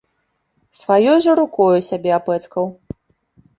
Сваёй 0.79 1.19
жа 1.27 1.31
рукою 1.41 1.69
сябе 1.91 2.11
апэцкаў. 2.19 2.65